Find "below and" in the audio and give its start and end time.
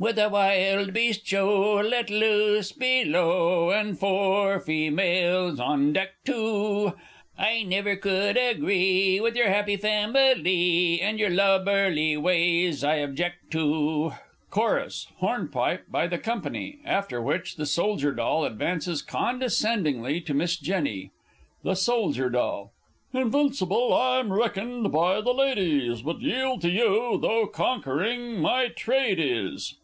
2.70-3.98